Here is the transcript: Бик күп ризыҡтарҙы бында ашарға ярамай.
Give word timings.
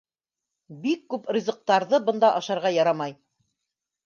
Бик 0.85 1.03
күп 1.13 1.29
ризыҡтарҙы 1.37 2.01
бында 2.09 2.33
ашарға 2.41 2.73
ярамай. 2.79 3.15